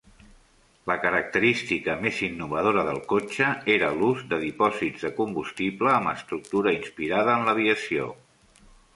La 0.91 0.93
característica 1.01 1.93
més 2.05 2.21
innovadora 2.27 2.85
del 2.87 3.01
cotxe 3.11 3.49
era 3.73 3.91
l'ús 3.99 4.23
de 4.31 4.39
dipòsits 4.45 5.05
de 5.07 5.11
combustible 5.19 5.91
amb 5.97 6.11
estructura 6.13 6.73
inspirada 6.79 7.37
en 7.41 7.45
l'aviació. 7.51 8.09